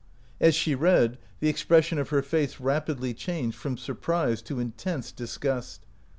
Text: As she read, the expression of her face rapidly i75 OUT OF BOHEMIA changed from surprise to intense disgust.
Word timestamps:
As 0.39 0.55
she 0.55 0.73
read, 0.73 1.19
the 1.41 1.47
expression 1.47 1.99
of 1.99 2.09
her 2.09 2.23
face 2.23 2.59
rapidly 2.59 3.13
i75 3.13 3.21
OUT 3.21 3.29
OF 3.29 3.35
BOHEMIA 3.35 3.43
changed 3.43 3.57
from 3.59 3.77
surprise 3.77 4.41
to 4.41 4.59
intense 4.59 5.11
disgust. 5.11 5.81